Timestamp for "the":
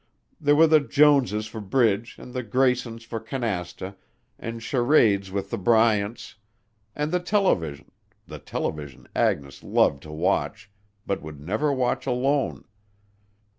0.65-0.79, 2.33-2.41, 5.51-5.59, 7.11-7.19, 8.25-8.39